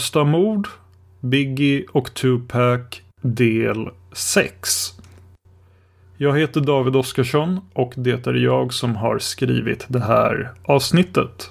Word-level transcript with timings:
Olösta 0.00 0.24
mord, 0.24 0.68
Biggie 1.20 1.84
och 1.92 2.14
Tupac 2.14 2.80
del 3.22 3.88
6. 4.12 4.70
Jag 6.16 6.38
heter 6.38 6.60
David 6.60 6.96
Oskarsson 6.96 7.60
och 7.72 7.92
det 7.96 8.26
är 8.26 8.34
jag 8.34 8.72
som 8.72 8.96
har 8.96 9.18
skrivit 9.18 9.86
det 9.88 10.00
här 10.00 10.50
avsnittet. 10.64 11.50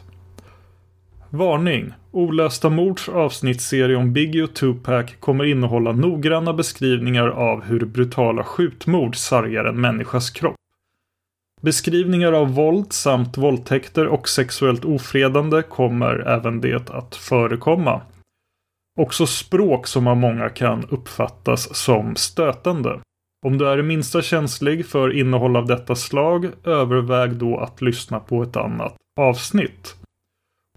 Varning! 1.30 1.94
Olösta 2.12 2.70
mords 2.70 3.10
avsnittsserie 3.10 3.96
om 3.96 4.14
Biggie 4.14 4.44
och 4.44 4.54
Tupac 4.54 5.06
kommer 5.20 5.46
innehålla 5.46 5.92
noggranna 5.92 6.54
beskrivningar 6.54 7.28
av 7.28 7.64
hur 7.64 7.86
brutala 7.86 8.44
skjutmord 8.44 9.16
sargar 9.16 9.66
en 9.66 9.81
människas 9.81 10.30
kropp. 10.30 10.56
Beskrivningar 11.62 12.34
av 12.34 12.56
våld 12.56 12.94
samt 12.94 13.38
våldtäkter 13.38 14.08
och 14.08 14.30
sexuellt 14.30 14.86
ofredande 14.86 15.62
kommer 15.62 16.28
även 16.28 16.62
det 16.62 16.90
att 16.90 17.16
förekomma. 17.16 18.02
Också 19.00 19.26
språk 19.26 19.88
som 19.88 20.08
av 20.08 20.18
många 20.18 20.50
kan 20.50 20.86
uppfattas 20.90 21.76
som 21.76 22.16
stötande. 22.16 23.00
Om 23.46 23.58
du 23.58 23.70
är 23.70 23.78
det 23.78 23.84
minsta 23.84 24.22
känslig 24.22 24.86
för 24.86 25.18
innehåll 25.18 25.56
av 25.56 25.66
detta 25.66 25.96
slag, 25.96 26.48
överväg 26.64 27.36
då 27.36 27.58
att 27.58 27.82
lyssna 27.82 28.20
på 28.20 28.44
ett 28.44 28.56
annat 28.56 28.96
avsnitt. 29.20 29.96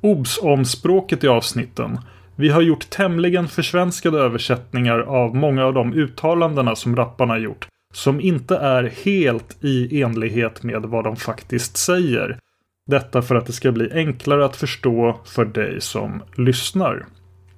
Obs 0.02 0.38
om 0.42 0.64
språket 0.64 1.24
i 1.24 1.28
avsnitten. 1.28 1.98
Vi 2.36 2.48
har 2.48 2.62
gjort 2.62 2.90
tämligen 2.90 3.48
försvenskade 3.48 4.18
översättningar 4.18 4.98
av 4.98 5.36
många 5.36 5.64
av 5.64 5.74
de 5.74 5.92
uttalandena 5.92 6.76
som 6.76 6.96
rapparna 6.96 7.38
gjort, 7.38 7.68
som 7.94 8.20
inte 8.20 8.56
är 8.56 8.92
helt 9.04 9.64
i 9.64 10.02
enlighet 10.02 10.62
med 10.62 10.82
vad 10.82 11.04
de 11.04 11.16
faktiskt 11.16 11.76
säger. 11.76 12.38
Detta 12.90 13.22
för 13.22 13.34
att 13.34 13.46
det 13.46 13.52
ska 13.52 13.72
bli 13.72 13.92
enklare 13.92 14.44
att 14.44 14.56
förstå 14.56 15.20
för 15.24 15.44
dig 15.44 15.80
som 15.80 16.22
lyssnar. 16.36 17.06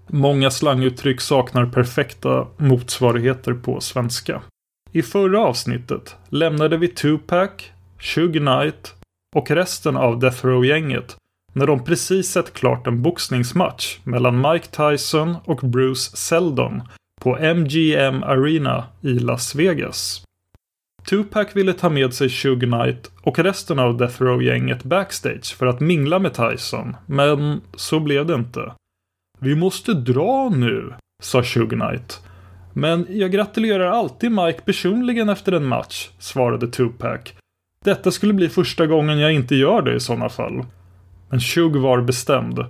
Många 0.07 0.51
slanguttryck 0.51 1.21
saknar 1.21 1.67
perfekta 1.67 2.47
motsvarigheter 2.57 3.55
på 3.55 3.81
svenska. 3.81 4.43
I 4.93 5.03
förra 5.03 5.41
avsnittet 5.41 6.17
lämnade 6.29 6.77
vi 6.77 6.89
Tupac, 6.89 7.51
Suge 8.01 8.39
Knight 8.39 8.95
och 9.37 9.51
resten 9.51 9.97
av 9.97 10.19
Death 10.19 10.47
Row-gänget 10.47 11.17
när 11.53 11.67
de 11.67 11.85
precis 11.85 12.29
sett 12.29 12.55
klart 12.55 12.87
en 12.87 13.03
boxningsmatch 13.03 13.99
mellan 14.05 14.41
Mike 14.41 14.67
Tyson 14.67 15.37
och 15.45 15.61
Bruce 15.63 16.17
Seldon 16.17 16.83
på 17.21 17.39
MGM 17.55 18.23
Arena 18.23 18.85
i 19.01 19.13
Las 19.13 19.55
Vegas. 19.55 20.25
Tupac 21.09 21.49
ville 21.57 21.73
ta 21.73 21.91
med 21.91 22.15
sig 22.15 22.31
Suge 22.31 22.67
Knight 22.67 23.11
och 23.23 23.39
resten 23.39 23.79
av 23.79 23.97
Death 23.97 24.23
Row-gänget 24.23 24.85
backstage 24.85 25.57
för 25.57 25.67
att 25.67 25.81
mingla 25.81 26.19
med 26.19 26.35
Tyson, 26.35 26.97
men 27.07 27.61
så 27.75 28.01
blev 28.01 28.27
det 28.27 28.35
inte. 28.35 28.73
Vi 29.39 29.55
måste 29.55 29.95
dra 29.95 30.49
nu, 30.49 30.95
sa 31.23 31.43
Shug 31.43 31.71
Knight. 31.71 32.21
Men 32.73 33.07
jag 33.11 33.33
gratulerar 33.33 33.91
alltid 33.91 34.33
Mike 34.33 34.61
personligen 34.61 35.29
efter 35.29 35.53
en 35.53 35.67
match, 35.67 36.11
svarade 36.19 36.69
Tupac. 36.69 37.21
Detta 37.85 38.11
skulle 38.11 38.33
bli 38.33 38.49
första 38.49 38.87
gången 38.87 39.19
jag 39.19 39.33
inte 39.33 39.55
gör 39.55 39.83
det 39.83 39.95
i 39.95 40.01
sådana 40.01 40.29
fall. 40.29 40.65
Men 41.31 41.41
Shug 41.41 41.77
var 41.77 42.01
bestämd. 42.01 42.65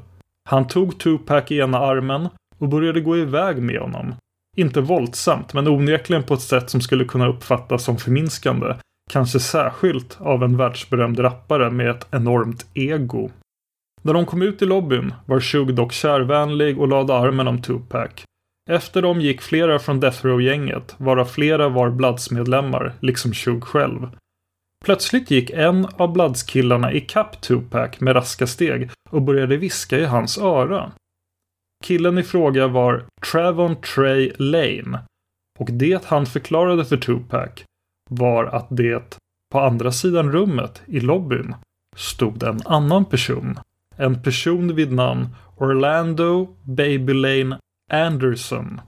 Han 0.48 0.66
tog 0.66 0.98
Tupac 0.98 1.50
i 1.50 1.58
ena 1.58 1.78
armen 1.78 2.28
och 2.58 2.69
började 2.69 3.00
gå 3.00 3.16
iväg 3.16 3.62
med 3.62 3.81
honom. 3.81 4.14
Inte 4.56 4.81
våldsamt, 4.81 5.54
men 5.54 5.69
onekligen 5.69 6.22
på 6.22 6.34
ett 6.34 6.41
sätt 6.41 6.70
som 6.70 6.81
skulle 6.81 7.04
kunna 7.04 7.26
uppfattas 7.26 7.84
som 7.84 7.96
förminskande. 7.96 8.75
Kanske 9.10 9.41
särskilt 9.41 10.16
av 10.20 10.42
en 10.42 10.56
världsberömd 10.56 11.20
rappare 11.20 11.70
med 11.70 11.91
ett 11.91 12.06
enormt 12.10 12.66
ego. 12.75 13.31
När 14.04 14.15
de 14.15 14.26
kom 14.26 14.42
ut 14.42 14.62
i 14.62 14.66
lobbyn 14.66 15.15
var 15.26 15.41
Shug 15.41 15.75
dock 15.75 15.92
kärvänlig 15.92 16.81
och 16.81 16.88
lade 16.88 17.14
armen 17.14 17.49
om 17.49 17.62
Tupac. 17.62 18.11
Efter 18.70 19.02
dem 19.02 19.20
gick 19.20 19.43
flera 19.43 19.79
från 19.79 20.00
Death 20.00 20.26
Row-gänget, 20.26 20.94
varav 20.99 21.25
flera 21.25 21.69
var 21.69 21.90
Bloods-medlemmar, 21.90 22.93
liksom 23.00 23.32
Shug 23.32 23.64
själv. 23.64 24.08
Plötsligt 24.84 25.31
gick 25.31 25.50
en 25.50 25.87
av 25.96 26.12
Bloods-killarna 26.12 26.93
ikapp 26.93 27.40
Tupac 27.40 28.00
med 28.00 28.17
raska 28.17 28.46
steg 28.46 28.90
och 29.11 29.23
började 29.23 29.56
viska 29.56 29.99
i 29.99 30.05
hans 30.05 30.38
öra. 30.38 30.93
Killen 31.84 32.19
i 32.19 32.23
fråga 32.23 32.67
var 32.67 33.05
Travon 33.32 33.76
Trey 33.76 34.32
Lane 34.38 34.99
och 35.58 35.69
det 35.73 36.05
han 36.05 36.26
förklarade 36.26 36.84
för 36.84 36.96
Tupac 36.96 37.50
var 38.11 38.44
att 38.44 38.67
det 38.70 39.19
på 39.52 39.61
andra 39.61 39.93
sidan 39.93 40.32
rummet 40.32 40.82
i 40.87 41.00
lobbyn 41.00 41.55
stod 41.96 42.43
en 42.43 42.61
annan 42.64 43.05
person. 43.05 43.58
En 43.96 44.23
person 44.23 44.75
vid 44.75 44.93
namn 44.93 45.29
Orlando 45.56 46.49
Baby 46.62 47.12
Lane 47.12 47.58
Anderson. 47.93 48.81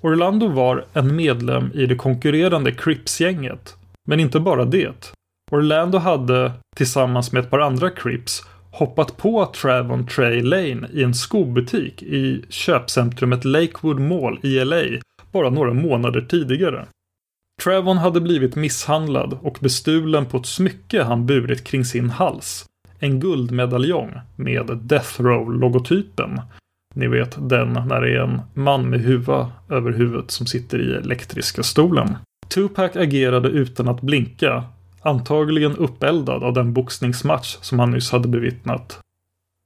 Orlando 0.00 0.48
var 0.48 0.84
en 0.92 1.16
medlem 1.16 1.70
i 1.74 1.86
det 1.86 1.96
konkurrerande 1.96 2.72
Crips-gänget. 2.72 3.76
Men 4.08 4.20
inte 4.20 4.40
bara 4.40 4.64
det. 4.64 5.14
Orlando 5.52 5.98
hade, 5.98 6.52
tillsammans 6.76 7.32
med 7.32 7.44
ett 7.44 7.50
par 7.50 7.58
andra 7.58 7.90
Crips, 7.90 8.42
hoppat 8.72 9.16
på 9.16 9.46
Travon 9.46 10.06
Trey 10.06 10.42
Lane 10.42 10.88
i 10.92 11.02
en 11.02 11.14
skobutik 11.14 12.02
i 12.02 12.44
köpcentrumet 12.48 13.44
Lakewood 13.44 14.00
Mall 14.00 14.38
i 14.42 14.64
LA 14.64 15.00
bara 15.32 15.50
några 15.50 15.72
månader 15.72 16.20
tidigare. 16.20 16.86
Travon 17.62 17.98
hade 17.98 18.20
blivit 18.20 18.56
misshandlad 18.56 19.38
och 19.42 19.58
bestulen 19.60 20.26
på 20.26 20.36
ett 20.36 20.46
smycke 20.46 21.02
han 21.02 21.26
burit 21.26 21.64
kring 21.64 21.84
sin 21.84 22.10
hals. 22.10 22.66
En 22.98 23.20
guldmedaljong 23.20 24.12
med 24.36 24.78
Death 24.82 25.20
Row-logotypen. 25.20 26.40
Ni 26.94 27.06
vet 27.06 27.36
den 27.48 27.72
när 27.72 28.00
det 28.00 28.16
är 28.16 28.20
en 28.20 28.40
man 28.54 28.90
med 28.90 29.00
huva 29.00 29.52
över 29.68 29.92
huvudet 29.92 30.30
som 30.30 30.46
sitter 30.46 30.78
i 30.78 30.94
elektriska 30.94 31.62
stolen. 31.62 32.16
Tupac 32.48 32.96
agerade 32.96 33.48
utan 33.48 33.88
att 33.88 34.00
blinka, 34.00 34.64
antagligen 35.02 35.76
uppeldad 35.76 36.42
av 36.42 36.52
den 36.52 36.72
boxningsmatch 36.72 37.56
som 37.60 37.78
han 37.78 37.90
nyss 37.90 38.10
hade 38.10 38.28
bevittnat. 38.28 39.00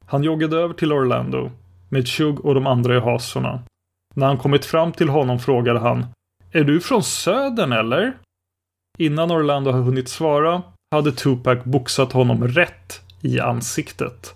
Han 0.06 0.22
joggade 0.22 0.56
över 0.56 0.74
till 0.74 0.92
Orlando 0.92 1.50
med 1.88 2.08
Chug 2.08 2.44
och 2.44 2.54
de 2.54 2.66
andra 2.66 2.96
i 2.96 3.00
hasorna. 3.00 3.62
När 4.14 4.26
han 4.26 4.38
kommit 4.38 4.64
fram 4.64 4.92
till 4.92 5.08
honom 5.08 5.38
frågade 5.38 5.78
han 5.78 6.06
Är 6.52 6.64
du 6.64 6.80
från 6.80 7.02
södern 7.02 7.72
eller? 7.72 8.18
Innan 8.98 9.30
Orlando 9.30 9.70
hade 9.70 9.84
hunnit 9.84 10.08
svara 10.08 10.62
hade 10.90 11.12
Tupac 11.12 11.64
boxat 11.64 12.12
honom 12.12 12.48
rätt 12.48 13.00
i 13.22 13.40
ansiktet. 13.40 14.34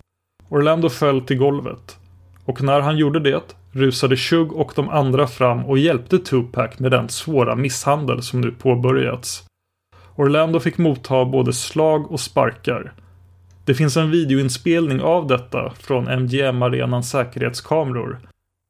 Orlando 0.49 0.89
föll 0.89 1.21
till 1.21 1.37
golvet. 1.37 1.97
Och 2.45 2.63
när 2.63 2.81
han 2.81 2.97
gjorde 2.97 3.19
det 3.19 3.55
rusade 3.71 4.17
Shug 4.17 4.53
och 4.53 4.73
de 4.75 4.89
andra 4.89 5.27
fram 5.27 5.65
och 5.65 5.77
hjälpte 5.77 6.19
Tupac 6.19 6.79
med 6.79 6.91
den 6.91 7.09
svåra 7.09 7.55
misshandel 7.55 8.21
som 8.21 8.41
nu 8.41 8.51
påbörjats. 8.51 9.43
Orlando 10.15 10.59
fick 10.59 10.77
motta 10.77 11.25
både 11.25 11.53
slag 11.53 12.11
och 12.11 12.19
sparkar. 12.19 12.93
Det 13.65 13.73
finns 13.73 13.97
en 13.97 14.11
videoinspelning 14.11 15.01
av 15.01 15.27
detta 15.27 15.73
från 15.79 16.07
MGM-arenans 16.07 17.09
säkerhetskameror. 17.09 18.19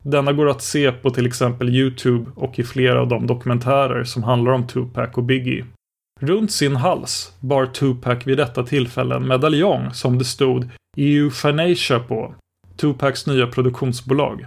Denna 0.03 0.33
går 0.33 0.49
att 0.49 0.61
se 0.61 0.91
på 0.91 1.09
till 1.09 1.25
exempel 1.25 1.69
Youtube 1.69 2.31
och 2.35 2.59
i 2.59 2.63
flera 2.63 3.01
av 3.01 3.07
de 3.07 3.27
dokumentärer 3.27 4.03
som 4.03 4.23
handlar 4.23 4.51
om 4.51 4.67
Tupac 4.67 5.09
och 5.13 5.23
Biggie. 5.23 5.65
Runt 6.21 6.51
sin 6.51 6.75
hals 6.75 7.33
bar 7.39 7.65
Tupac 7.65 8.27
vid 8.27 8.37
detta 8.37 8.63
tillfälle 8.63 9.15
en 9.15 9.27
medaljong 9.27 9.93
som 9.93 10.17
det 10.17 10.25
stod 10.25 10.69
Euthanasia 10.97 11.99
på, 11.99 12.35
Tupacs 12.77 13.27
nya 13.27 13.47
produktionsbolag. 13.47 14.45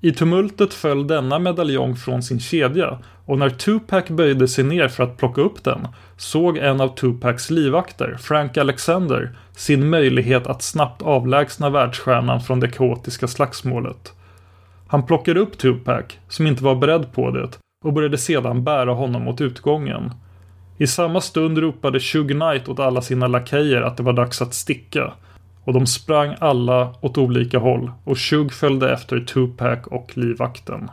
I 0.00 0.12
tumultet 0.12 0.74
föll 0.74 1.06
denna 1.06 1.38
medaljong 1.38 1.96
från 1.96 2.22
sin 2.22 2.40
kedja 2.40 2.98
och 3.24 3.38
när 3.38 3.50
Tupac 3.50 4.08
böjde 4.08 4.48
sig 4.48 4.64
ner 4.64 4.88
för 4.88 5.02
att 5.02 5.16
plocka 5.16 5.40
upp 5.40 5.64
den 5.64 5.88
såg 6.16 6.58
en 6.58 6.80
av 6.80 6.88
Tupacs 6.88 7.50
livvakter, 7.50 8.16
Frank 8.20 8.56
Alexander, 8.56 9.36
sin 9.56 9.88
möjlighet 9.88 10.46
att 10.46 10.62
snabbt 10.62 11.02
avlägsna 11.02 11.70
världsstjärnan 11.70 12.40
från 12.40 12.60
det 12.60 12.68
kaotiska 12.68 13.26
slagsmålet. 13.28 14.12
Han 14.88 15.06
plockade 15.06 15.40
upp 15.40 15.58
Tupac, 15.58 16.04
som 16.28 16.46
inte 16.46 16.64
var 16.64 16.74
beredd 16.74 17.12
på 17.12 17.30
det, 17.30 17.48
och 17.84 17.92
började 17.92 18.18
sedan 18.18 18.64
bära 18.64 18.92
honom 18.92 19.22
mot 19.22 19.40
utgången. 19.40 20.10
I 20.78 20.86
samma 20.86 21.20
stund 21.20 21.58
ropade 21.58 22.00
Shug 22.00 22.28
Knight 22.28 22.68
åt 22.68 22.78
alla 22.78 23.02
sina 23.02 23.26
lakejer 23.26 23.82
att 23.82 23.96
det 23.96 24.02
var 24.02 24.12
dags 24.12 24.42
att 24.42 24.54
sticka. 24.54 25.12
Och 25.64 25.72
de 25.72 25.86
sprang 25.86 26.36
alla 26.40 26.94
åt 27.00 27.18
olika 27.18 27.58
håll 27.58 27.90
och 28.04 28.18
Shug 28.18 28.52
följde 28.52 28.92
efter 28.92 29.20
Tupac 29.20 29.78
och 29.86 30.10
livvakten. 30.16 30.90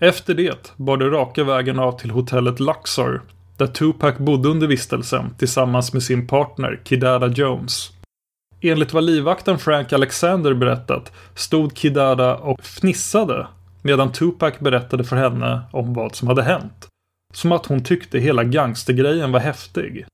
Efter 0.00 0.34
det 0.34 0.72
bar 0.76 0.96
det 0.96 1.10
raka 1.10 1.44
vägen 1.44 1.78
av 1.78 1.98
till 1.98 2.10
hotellet 2.10 2.60
Luxor 2.60 3.22
där 3.56 3.66
Tupac 3.66 4.18
bodde 4.18 4.48
under 4.48 4.66
vistelsen 4.66 5.34
tillsammans 5.38 5.92
med 5.92 6.02
sin 6.02 6.26
partner 6.26 6.80
Kidada 6.84 7.26
Jones. 7.26 7.90
Enligt 8.60 8.92
vad 8.92 9.04
livvakten 9.04 9.58
Frank 9.58 9.92
Alexander 9.92 10.54
berättat 10.54 11.12
stod 11.34 11.76
Kidada 11.76 12.36
och 12.36 12.64
fnissade 12.64 13.46
medan 13.82 14.12
Tupac 14.12 14.58
berättade 14.58 15.04
för 15.04 15.16
henne 15.16 15.60
om 15.72 15.94
vad 15.94 16.14
som 16.14 16.28
hade 16.28 16.42
hänt. 16.42 16.89
Som 17.32 17.52
att 17.52 17.66
hon 17.66 17.84
tyckte 17.84 18.18
hela 18.18 18.44
gangstergrejen 18.44 19.32
var 19.32 19.40
häftig. 19.40 20.06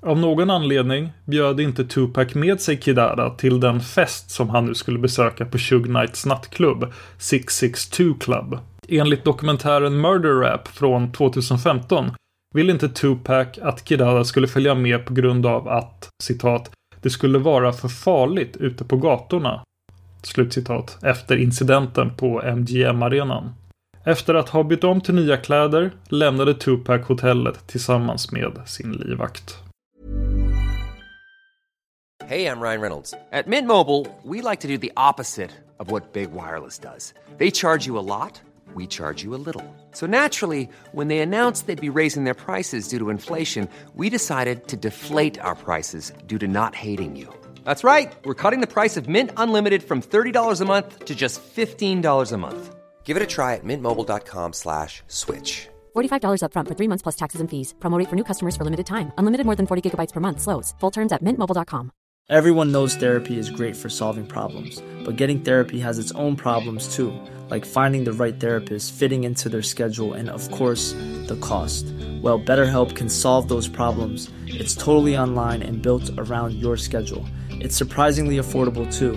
Av 0.00 0.18
någon 0.18 0.50
anledning 0.50 1.12
bjöd 1.24 1.60
inte 1.60 1.84
Tupac 1.84 2.34
med 2.34 2.60
sig 2.60 2.80
Kidada 2.80 3.30
till 3.30 3.60
den 3.60 3.80
fest 3.80 4.30
som 4.30 4.48
han 4.48 4.66
nu 4.66 4.74
skulle 4.74 4.98
besöka 4.98 5.44
på 5.44 5.58
Suge 5.58 5.86
Knights 5.86 6.26
nattklubb 6.26 6.92
662 7.18 8.14
Club. 8.20 8.58
Enligt 8.88 9.24
dokumentären 9.24 10.00
Murder 10.00 10.34
Rap 10.34 10.68
från 10.68 11.12
2015 11.12 12.10
vill 12.54 12.70
inte 12.70 12.88
Tupac 12.88 13.48
att 13.62 13.88
Kidada 13.88 14.24
skulle 14.24 14.48
följa 14.48 14.74
med 14.74 15.06
på 15.06 15.14
grund 15.14 15.46
av 15.46 15.68
att 15.68 16.08
citat 16.22 16.70
det 17.02 17.10
skulle 17.10 17.38
vara 17.38 17.72
för 17.72 17.88
farligt 17.88 18.56
ute 18.56 18.84
på 18.84 18.96
gatorna. 18.96 19.62
Slutcitat. 20.22 20.98
Efter 21.02 21.36
incidenten 21.36 22.10
på 22.16 22.42
MGM-arenan. 22.42 23.54
Efter 24.08 24.34
att 24.34 24.48
ha 24.48 24.62
bytt 24.62 24.84
om 24.84 25.00
till 25.00 25.14
nya 25.14 25.36
kläder 25.36 25.92
lämnade 26.08 26.54
Tupac 26.54 27.06
hotellet 27.06 27.66
tillsammans 27.66 28.32
med 28.32 28.60
sin 28.66 28.92
livvakt. 28.92 29.56
Hej, 32.24 32.42
jag 32.42 32.56
heter 32.56 32.62
Ryan 32.62 32.80
Reynolds. 32.80 33.14
På 33.44 33.50
Mint 33.50 33.66
Mobile, 33.66 34.04
we 34.24 34.50
like 34.50 34.62
to 34.62 34.68
do 34.68 34.78
the 34.78 34.92
opposite 34.96 35.50
of 35.78 35.90
what 35.90 36.12
Big 36.12 36.28
Wireless 36.28 36.78
does. 36.78 37.14
They 37.38 37.50
charge 37.50 37.86
you 37.86 37.98
a 37.98 38.02
lot, 38.02 38.42
we 38.76 38.86
charge 38.86 39.24
you 39.24 39.34
a 39.34 39.42
little. 39.46 39.64
So 39.92 40.06
naturally, 40.06 40.68
when 40.92 41.08
they 41.08 41.18
announced 41.18 41.66
they'd 41.66 41.92
be 41.92 42.00
raising 42.00 42.24
their 42.24 42.52
prices 42.52 42.88
due 42.88 42.98
to 42.98 43.10
inflation, 43.10 43.68
we 43.94 44.10
decided 44.10 44.66
to 44.68 44.76
deflate 44.76 45.40
our 45.40 45.56
prices 45.56 46.12
due 46.26 46.38
to 46.38 46.46
not 46.46 46.74
hating 46.74 47.16
you. 47.16 47.26
That's 47.64 47.84
right. 47.84 48.12
We're 48.24 48.42
cutting 48.42 48.60
the 48.66 48.72
price 48.80 49.00
of 49.00 49.08
Mint 49.08 49.30
Unlimited 49.36 49.82
from 49.82 50.00
$30 50.00 50.60
a 50.60 50.64
month 50.64 51.04
to 51.04 51.14
just 51.14 51.40
$15 51.56 52.32
a 52.32 52.36
month. 52.36 52.77
Give 53.08 53.16
it 53.16 53.22
a 53.22 53.26
try 53.26 53.54
at 53.54 53.64
mintmobile.com 53.64 54.52
slash 54.52 55.02
switch. 55.06 55.68
$45 55.96 56.42
upfront 56.44 56.68
for 56.68 56.74
three 56.76 56.88
months 56.88 57.02
plus 57.02 57.16
taxes 57.16 57.40
and 57.40 57.48
fees. 57.48 57.74
Promo 57.80 57.98
rate 57.98 58.10
for 58.10 58.16
new 58.16 58.24
customers 58.30 58.54
for 58.54 58.64
limited 58.64 58.84
time. 58.84 59.12
Unlimited 59.16 59.46
more 59.46 59.56
than 59.56 59.66
40 59.66 59.80
gigabytes 59.80 60.12
per 60.12 60.20
month. 60.20 60.40
Slows. 60.40 60.74
Full 60.80 60.92
terms 60.92 61.12
at 61.12 61.24
mintmobile.com. 61.24 61.90
Everyone 62.28 62.70
knows 62.70 62.96
therapy 62.96 63.38
is 63.38 63.48
great 63.48 63.74
for 63.74 63.88
solving 63.88 64.26
problems, 64.26 64.82
but 65.06 65.16
getting 65.16 65.40
therapy 65.40 65.80
has 65.80 65.98
its 65.98 66.12
own 66.12 66.36
problems 66.36 66.94
too, 66.94 67.10
like 67.48 67.64
finding 67.64 68.04
the 68.04 68.12
right 68.12 68.38
therapist, 68.38 68.92
fitting 68.92 69.24
into 69.24 69.48
their 69.48 69.62
schedule, 69.62 70.12
and 70.12 70.28
of 70.28 70.50
course, 70.50 70.92
the 71.30 71.38
cost. 71.40 71.86
Well, 72.20 72.38
BetterHelp 72.38 72.94
can 72.94 73.08
solve 73.08 73.48
those 73.48 73.68
problems. 73.68 74.28
It's 74.46 74.74
totally 74.74 75.16
online 75.16 75.62
and 75.62 75.80
built 75.80 76.10
around 76.18 76.52
your 76.60 76.76
schedule. 76.76 77.24
It's 77.48 77.74
surprisingly 77.74 78.36
affordable 78.36 78.86
too. 78.92 79.16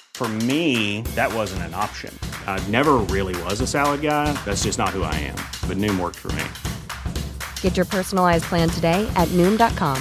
For 0.21 0.29
me, 0.45 1.01
that 1.15 1.33
wasn't 1.33 1.63
an 1.63 1.73
option. 1.73 2.13
I 2.45 2.59
never 2.69 2.97
really 3.09 3.33
was 3.45 3.59
a 3.59 3.65
salad 3.65 4.01
guy. 4.01 4.31
That's 4.45 4.65
just 4.65 4.77
not 4.77 4.89
who 4.89 5.01
I 5.01 5.15
am. 5.15 5.35
But 5.67 5.77
Noom 5.77 5.99
worked 5.99 6.19
for 6.19 6.31
me. 6.33 6.43
Get 7.61 7.75
your 7.75 7.87
personalized 7.87 8.43
plan 8.43 8.69
today 8.69 9.11
at 9.15 9.27
Noom.com. 9.29 9.97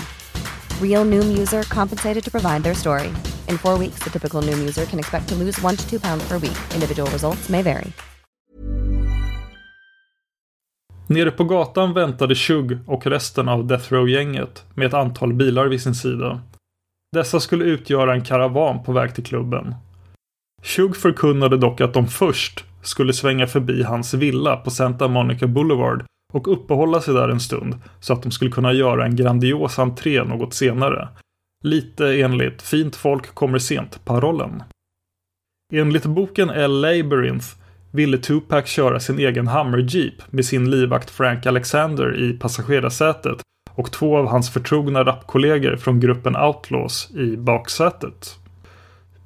Real 0.78 1.06
Noom 1.06 1.38
user 1.38 1.62
compensated 1.62 2.22
to 2.22 2.30
provide 2.30 2.62
their 2.62 2.74
story. 2.74 3.08
In 3.48 3.56
four 3.56 3.78
weeks, 3.78 4.04
the 4.04 4.10
typical 4.10 4.42
Noom 4.42 4.58
user 4.58 4.84
can 4.84 4.98
expect 4.98 5.26
to 5.28 5.34
lose 5.34 5.58
one 5.62 5.76
to 5.76 5.88
two 5.90 5.98
pounds 5.98 6.28
per 6.28 6.34
week. 6.34 6.58
Individual 6.74 7.10
results 7.10 7.48
may 7.48 7.62
vary. 7.62 7.92
Nere 11.06 11.30
på 11.30 11.44
gatan 11.44 11.94
väntade 11.94 12.34
Shug 12.34 12.78
och 12.86 13.06
resten 13.06 13.48
av 13.48 13.66
Death 13.66 13.92
Row-gänget 13.92 14.64
med 14.74 14.86
ett 14.86 14.94
antal 14.94 15.32
bilar 15.32 15.66
vid 15.66 15.82
sin 15.82 15.94
sida. 15.94 16.40
Dessa 17.12 17.40
skulle 17.40 17.64
utgöra 17.64 18.14
en 18.14 18.24
karavan 18.24 18.82
på 18.82 18.92
väg 18.92 19.14
till 19.14 19.24
klubben. 19.24 19.74
Shug 20.62 20.96
förkunnade 20.96 21.56
dock 21.56 21.80
att 21.80 21.94
de 21.94 22.08
först 22.08 22.64
skulle 22.82 23.12
svänga 23.12 23.46
förbi 23.46 23.82
hans 23.82 24.14
villa 24.14 24.56
på 24.56 24.70
Santa 24.70 25.08
Monica 25.08 25.46
Boulevard 25.46 26.04
och 26.32 26.52
uppehålla 26.52 27.00
sig 27.00 27.14
där 27.14 27.28
en 27.28 27.40
stund 27.40 27.74
så 28.00 28.12
att 28.12 28.22
de 28.22 28.32
skulle 28.32 28.50
kunna 28.50 28.72
göra 28.72 29.04
en 29.04 29.16
grandios 29.16 29.78
entré 29.78 30.24
något 30.24 30.54
senare. 30.54 31.08
Lite 31.64 32.20
enligt 32.20 32.62
Fint 32.62 32.96
folk 32.96 33.34
kommer 33.34 33.58
sent-parollen. 33.58 34.62
Enligt 35.72 36.06
boken 36.06 36.50
L. 36.50 36.80
Labyrinth 36.80 37.46
ville 37.90 38.18
Tupac 38.18 38.66
köra 38.66 39.00
sin 39.00 39.18
egen 39.18 39.48
Hummer-jeep 39.48 40.22
med 40.30 40.44
sin 40.44 40.70
livvakt 40.70 41.10
Frank 41.10 41.46
Alexander 41.46 42.16
i 42.20 42.32
passagerarsätet 42.32 43.42
och 43.74 43.92
två 43.92 44.18
av 44.18 44.26
hans 44.26 44.50
förtrogna 44.50 45.04
rapkollegor 45.04 45.76
från 45.76 46.00
gruppen 46.00 46.36
Outlaws 46.36 47.10
i 47.10 47.36
baksätet. 47.36 48.36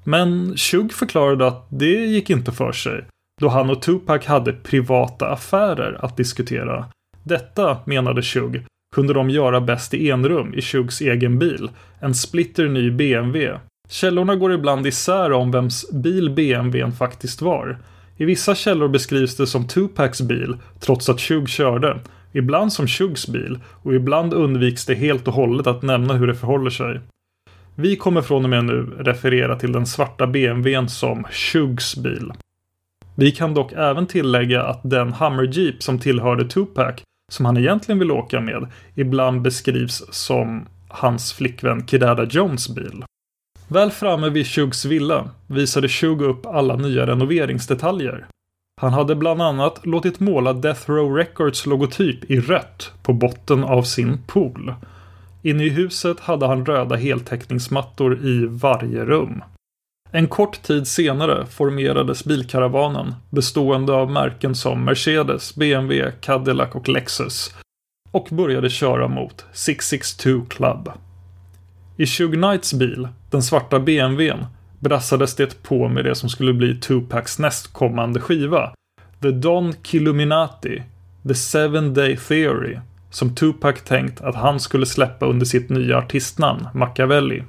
Men 0.04 0.56
Shug 0.56 0.92
förklarade 0.92 1.46
att 1.46 1.66
det 1.70 2.06
gick 2.06 2.30
inte 2.30 2.52
för 2.52 2.72
sig 2.72 3.04
då 3.40 3.48
han 3.48 3.70
och 3.70 3.82
Tupac 3.82 4.26
hade 4.26 4.52
privata 4.52 5.28
affärer 5.28 6.04
att 6.04 6.16
diskutera. 6.16 6.84
Detta, 7.22 7.78
menade 7.84 8.22
Shug, 8.22 8.64
kunde 8.94 9.12
de 9.12 9.30
göra 9.30 9.60
bäst 9.60 9.94
i 9.94 10.10
enrum 10.10 10.54
i 10.54 10.62
Shugs 10.62 11.00
egen 11.00 11.38
bil, 11.38 11.70
en 12.00 12.14
splitter 12.14 12.68
ny 12.68 12.90
BMW. 12.90 13.58
Källorna 13.88 14.36
går 14.36 14.52
ibland 14.52 14.86
isär 14.86 15.32
om 15.32 15.50
vems 15.50 15.90
bil 15.92 16.30
BMWn 16.30 16.92
faktiskt 16.92 17.42
var. 17.42 17.78
I 18.16 18.24
vissa 18.24 18.54
källor 18.54 18.88
beskrivs 18.88 19.36
det 19.36 19.46
som 19.46 19.68
Tupacs 19.68 20.20
bil, 20.20 20.56
trots 20.80 21.08
att 21.08 21.20
Shug 21.20 21.48
körde. 21.48 21.98
Ibland 22.32 22.72
som 22.72 22.86
Shugs 22.86 23.28
bil 23.28 23.58
och 23.82 23.94
ibland 23.94 24.34
undviks 24.34 24.86
det 24.86 24.94
helt 24.94 25.28
och 25.28 25.34
hållet 25.34 25.66
att 25.66 25.82
nämna 25.82 26.14
hur 26.14 26.26
det 26.26 26.34
förhåller 26.34 26.70
sig. 26.70 27.00
Vi 27.76 27.96
kommer 27.96 28.22
från 28.22 28.44
och 28.44 28.50
med 28.50 28.64
nu 28.64 28.82
referera 28.98 29.56
till 29.56 29.72
den 29.72 29.86
svarta 29.86 30.26
BMWn 30.26 30.88
som 30.88 31.24
Shugs 31.24 31.96
bil. 31.96 32.32
Vi 33.14 33.32
kan 33.32 33.54
dock 33.54 33.72
även 33.72 34.06
tillägga 34.06 34.62
att 34.62 34.80
den 34.82 35.12
Hummer 35.12 35.42
Jeep 35.52 35.82
som 35.82 35.98
tillhörde 35.98 36.44
Tupac, 36.44 36.94
som 37.32 37.44
han 37.46 37.56
egentligen 37.56 37.98
vill 37.98 38.10
åka 38.10 38.40
med, 38.40 38.66
ibland 38.94 39.42
beskrivs 39.42 40.02
som 40.10 40.66
hans 40.88 41.32
flickvän 41.32 41.86
Kidada 41.86 42.24
Jones 42.24 42.68
bil. 42.74 43.04
Väl 43.68 43.90
framme 43.90 44.28
vid 44.28 44.46
Shugs 44.46 44.84
villa 44.84 45.30
visade 45.46 45.88
Shug 45.88 46.22
upp 46.22 46.46
alla 46.46 46.76
nya 46.76 47.06
renoveringsdetaljer. 47.06 48.26
Han 48.80 48.92
hade 48.92 49.14
bland 49.14 49.42
annat 49.42 49.86
låtit 49.86 50.20
måla 50.20 50.52
Death 50.52 50.90
Row 50.90 51.16
Records 51.16 51.66
logotyp 51.66 52.30
i 52.30 52.40
rött 52.40 52.92
på 53.02 53.12
botten 53.12 53.64
av 53.64 53.82
sin 53.82 54.18
pool. 54.26 54.74
Inne 55.44 55.64
i 55.64 55.68
huset 55.68 56.20
hade 56.20 56.46
han 56.46 56.66
röda 56.66 56.96
heltäckningsmattor 56.96 58.26
i 58.26 58.46
varje 58.46 59.04
rum. 59.04 59.42
En 60.10 60.28
kort 60.28 60.62
tid 60.62 60.86
senare 60.86 61.46
formerades 61.46 62.24
bilkaravanen 62.24 63.14
bestående 63.30 63.92
av 63.92 64.10
märken 64.10 64.54
som 64.54 64.84
Mercedes, 64.84 65.54
BMW, 65.54 66.12
Cadillac 66.20 66.74
och 66.74 66.88
Lexus 66.88 67.54
och 68.10 68.28
började 68.30 68.70
köra 68.70 69.08
mot 69.08 69.44
662 69.52 70.46
Club. 70.48 70.90
I 71.96 72.06
Shug 72.06 72.32
Knights 72.32 72.74
bil, 72.74 73.08
den 73.30 73.42
svarta 73.42 73.80
BMWn, 73.80 74.46
brassades 74.80 75.36
det 75.36 75.62
på 75.62 75.88
med 75.88 76.04
det 76.04 76.14
som 76.14 76.28
skulle 76.28 76.54
bli 76.54 76.80
Tupacs 76.80 77.38
nästkommande 77.38 78.20
skiva. 78.20 78.74
The 79.22 79.30
Don 79.30 79.74
Killuminati, 79.82 80.82
The 81.28 81.34
Seven 81.34 81.94
Day 81.94 82.16
Theory, 82.16 82.78
som 83.14 83.34
Tupac 83.34 83.82
tänkt 83.84 84.20
att 84.20 84.34
han 84.34 84.60
skulle 84.60 84.86
släppa 84.86 85.26
under 85.26 85.46
sitt 85.46 85.70
nya 85.70 85.98
artistnamn, 85.98 86.68
Machiavelli. 86.74 87.42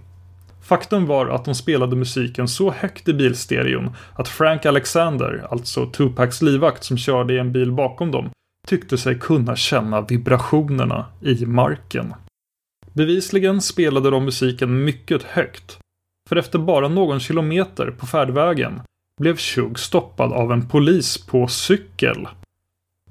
Faktum 0.61 1.05
var 1.05 1.27
att 1.27 1.45
de 1.45 1.55
spelade 1.55 1.95
musiken 1.95 2.47
så 2.47 2.71
högt 2.71 3.07
i 3.07 3.13
bilstereon 3.13 3.91
att 4.13 4.27
Frank 4.27 4.65
Alexander, 4.65 5.47
alltså 5.49 5.85
Tupacs 5.85 6.41
livvakt 6.41 6.83
som 6.83 6.97
körde 6.97 7.33
i 7.33 7.39
en 7.39 7.51
bil 7.51 7.71
bakom 7.71 8.11
dem, 8.11 8.29
tyckte 8.67 8.97
sig 8.97 9.19
kunna 9.19 9.55
känna 9.55 10.01
vibrationerna 10.01 11.05
i 11.21 11.45
marken. 11.45 12.13
Bevisligen 12.93 13.61
spelade 13.61 14.09
de 14.09 14.25
musiken 14.25 14.83
mycket 14.83 15.23
högt. 15.23 15.77
För 16.29 16.35
efter 16.35 16.59
bara 16.59 16.87
någon 16.87 17.19
kilometer 17.19 17.91
på 17.91 18.05
färdvägen 18.05 18.81
blev 19.21 19.37
Shug 19.37 19.79
stoppad 19.79 20.33
av 20.33 20.51
en 20.51 20.67
polis 20.69 21.25
på 21.25 21.47
cykel. 21.47 22.27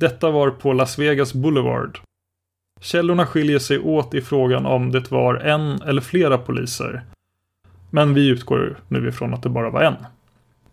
Detta 0.01 0.31
var 0.31 0.51
på 0.51 0.73
Las 0.73 0.99
Vegas 0.99 1.35
Boulevard. 1.35 1.99
Källorna 2.85 3.27
skiljer 3.27 3.59
sig 3.59 3.79
åt 3.79 4.15
i 4.15 4.21
frågan 4.21 4.67
om 4.67 4.93
det 4.93 5.11
var 5.11 5.35
en 5.35 5.83
eller 5.83 6.01
flera 6.01 6.39
poliser. 6.39 7.03
Men 7.91 8.15
vi 8.15 8.29
utgår 8.29 8.79
nu 8.89 9.09
ifrån 9.09 9.35
att 9.35 9.43
det 9.43 9.49
bara 9.49 9.71
var 9.71 9.83
en. 9.83 9.95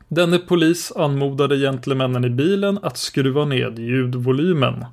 Denne 0.07 0.37
polis 0.37 0.91
anmodade 0.95 1.57
gentlemännen 1.57 2.25
i 2.25 2.29
bilen 2.29 2.79
att 2.83 2.97
skruva 2.97 3.45
ned 3.45 3.79
ljudvolymen. 3.79 4.85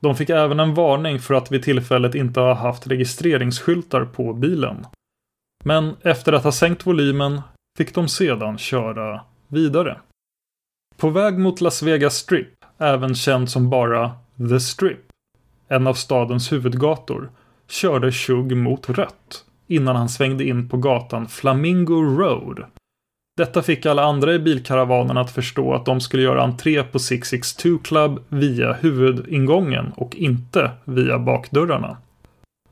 De 0.00 0.16
fick 0.16 0.30
även 0.30 0.60
en 0.60 0.74
varning 0.74 1.18
för 1.18 1.34
att 1.34 1.52
vid 1.52 1.62
tillfället 1.62 2.14
inte 2.14 2.40
ha 2.40 2.54
haft 2.54 2.86
registreringsskyltar 2.86 4.04
på 4.04 4.32
bilen. 4.32 4.86
Men 5.64 5.96
efter 6.02 6.32
att 6.32 6.44
ha 6.44 6.52
sänkt 6.52 6.86
volymen 6.86 7.40
fick 7.78 7.94
de 7.94 8.08
sedan 8.08 8.58
köra 8.58 9.20
vidare. 9.48 10.00
På 10.96 11.10
väg 11.10 11.38
mot 11.38 11.60
Las 11.60 11.82
Vegas 11.82 12.14
Strip, 12.14 12.54
även 12.78 13.14
känd 13.14 13.50
som 13.50 13.70
bara 13.70 14.12
The 14.50 14.60
Strip, 14.60 15.07
en 15.68 15.86
av 15.86 15.94
stadens 15.94 16.52
huvudgator, 16.52 17.30
körde 17.68 18.12
Shug 18.12 18.56
mot 18.56 18.88
rött 18.88 19.44
innan 19.66 19.96
han 19.96 20.08
svängde 20.08 20.44
in 20.44 20.68
på 20.68 20.76
gatan 20.76 21.28
Flamingo 21.28 22.02
Road. 22.02 22.64
Detta 23.36 23.62
fick 23.62 23.86
alla 23.86 24.02
andra 24.02 24.34
i 24.34 24.38
bilkaravanen 24.38 25.16
att 25.16 25.30
förstå 25.30 25.74
att 25.74 25.86
de 25.86 26.00
skulle 26.00 26.22
göra 26.22 26.42
entré 26.42 26.82
på 26.82 26.98
662 26.98 27.78
Club 27.78 28.20
via 28.28 28.72
huvudingången 28.72 29.92
och 29.96 30.14
inte 30.14 30.70
via 30.84 31.18
bakdörrarna. 31.18 31.96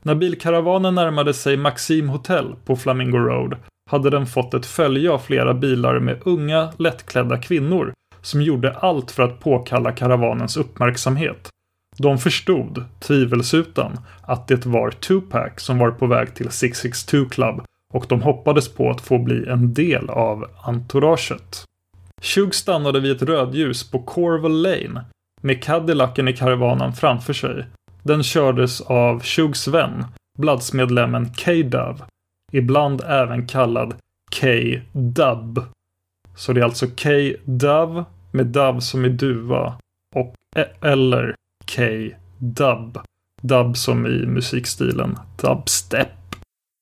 När 0.03 0.15
bilkaravanen 0.15 0.95
närmade 0.95 1.35
sig 1.35 1.57
Maxim 1.57 2.09
Hotel 2.09 2.55
på 2.65 2.77
Flamingo 2.77 3.19
Road 3.19 3.57
hade 3.91 4.11
den 4.11 4.27
fått 4.27 4.55
ett 4.55 4.67
följe 4.67 5.11
av 5.11 5.19
flera 5.19 5.55
bilar 5.55 5.99
med 5.99 6.19
unga, 6.25 6.73
lättklädda 6.79 7.39
kvinnor 7.39 7.93
som 8.23 8.43
gjorde 8.43 8.73
allt 8.73 9.11
för 9.11 9.23
att 9.23 9.41
påkalla 9.41 9.93
karavanens 9.93 10.57
uppmärksamhet. 10.57 11.49
De 11.99 12.19
förstod, 12.19 12.85
tvivelsutan, 13.01 13.99
att 14.23 14.49
det 14.49 14.67
var 14.67 14.91
Tupac 14.91 15.53
som 15.57 15.79
var 15.79 15.91
på 15.91 16.07
väg 16.07 16.35
till 16.35 16.51
662 16.51 17.29
Club 17.31 17.63
och 17.95 18.07
de 18.09 18.23
hoppades 18.23 18.69
på 18.69 18.91
att 18.91 19.01
få 19.01 19.19
bli 19.19 19.49
en 19.49 19.75
del 19.75 20.11
av 20.11 20.47
entouraget. 20.63 21.65
Shug 22.23 22.55
stannade 22.55 23.01
vid 23.01 23.13
ett 23.13 23.23
rödljus 23.23 23.91
på 23.91 24.03
Corval 24.03 24.63
Lane 24.63 25.05
med 25.43 25.63
Cadillacen 25.63 26.29
i 26.29 26.33
karavanen 26.33 26.93
framför 26.93 27.33
sig. 27.33 27.67
Den 28.03 28.23
kördes 28.23 28.81
av 28.81 29.23
Shugs 29.23 29.69
vän, 29.69 30.05
Bloods-medlemmen 30.39 31.35
K-Dub, 31.45 32.03
ibland 32.53 33.03
även 33.07 33.47
kallad 33.47 33.95
K-Dub. 34.41 35.65
Så 36.37 36.53
det 36.53 36.61
är 36.61 36.65
alltså 36.65 36.87
K-Dub 36.87 38.05
med 38.31 38.47
Dove 38.47 38.81
som 38.81 39.05
i 39.05 39.09
duva 39.09 39.79
och 40.15 40.35
e- 40.57 40.67
eller 40.81 41.35
K-Dub. 41.67 42.99
Dub 43.43 43.77
som 43.77 44.07
i 44.07 44.27
musikstilen 44.27 45.19
dubstep. 45.43 46.09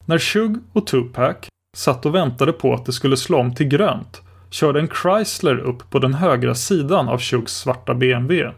När 0.04 0.18
Shug 0.18 0.58
och 0.72 0.86
Tupac 0.86 1.36
satt 1.76 2.06
och 2.06 2.14
väntade 2.14 2.52
på 2.52 2.74
att 2.74 2.86
det 2.86 2.92
skulle 2.92 3.16
slå 3.16 3.38
om 3.38 3.54
till 3.54 3.68
grönt 3.68 4.22
körde 4.50 4.80
en 4.80 4.88
Chrysler 4.88 5.58
upp 5.58 5.90
på 5.90 5.98
den 5.98 6.14
högra 6.14 6.54
sidan 6.54 7.08
av 7.08 7.20
Shugs 7.20 7.52
svarta 7.52 7.94
BMW. 7.94 8.52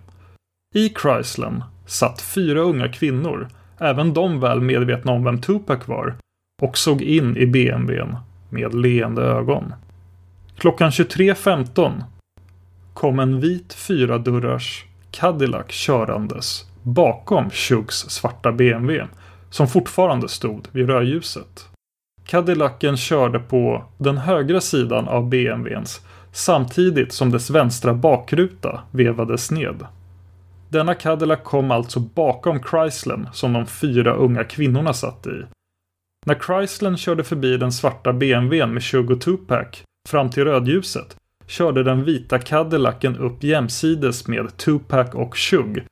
I 0.74 0.88
Chryslern 1.02 1.64
satt 1.86 2.20
fyra 2.20 2.60
unga 2.60 2.88
kvinnor, 2.88 3.48
även 3.78 4.14
de 4.14 4.40
väl 4.40 4.60
medvetna 4.60 5.12
om 5.12 5.24
vem 5.24 5.40
Tupac 5.40 5.88
var, 5.88 6.16
och 6.62 6.78
såg 6.78 7.02
in 7.02 7.36
i 7.36 7.46
BMWn 7.46 8.16
med 8.50 8.74
leende 8.74 9.22
ögon. 9.22 9.74
Klockan 10.58 10.90
23.15 10.90 12.02
kom 12.94 13.18
en 13.18 13.40
vit 13.40 13.72
fyradörrars 13.72 14.84
Cadillac 15.18 15.70
körandes 15.70 16.64
bakom 16.82 17.50
Shugs 17.50 18.10
svarta 18.10 18.52
BMW 18.52 19.08
som 19.50 19.68
fortfarande 19.68 20.28
stod 20.28 20.68
vid 20.72 20.86
rödljuset. 20.86 21.68
Cadillacen 22.26 22.96
körde 22.96 23.38
på 23.38 23.84
den 23.98 24.18
högra 24.18 24.60
sidan 24.60 25.08
av 25.08 25.28
BMWns 25.28 26.00
samtidigt 26.32 27.12
som 27.12 27.30
dess 27.30 27.50
vänstra 27.50 27.94
bakruta 27.94 28.80
vevades 28.90 29.50
ned. 29.50 29.86
Denna 30.68 30.94
Cadillac 30.94 31.40
kom 31.44 31.70
alltså 31.70 32.00
bakom 32.00 32.62
Chryslern 32.62 33.28
som 33.32 33.52
de 33.52 33.66
fyra 33.66 34.14
unga 34.14 34.44
kvinnorna 34.44 34.92
satt 34.92 35.26
i. 35.26 35.42
När 36.26 36.38
Chryslern 36.46 36.96
körde 36.96 37.24
förbi 37.24 37.56
den 37.56 37.72
svarta 37.72 38.12
BMWn 38.12 38.74
med 38.74 38.84
Shug 38.84 39.10
och 39.10 39.20
Tupac 39.20 39.82
fram 40.08 40.30
till 40.30 40.44
rödljuset 40.44 41.16
körde 41.46 41.82
den 41.82 42.04
vita 42.04 42.38
Cadillacen 42.38 43.16
upp 43.16 43.44
jämsides 43.44 44.28
med 44.28 44.56
Tupac 44.56 45.14
och 45.14 45.36
Shug 45.36 45.84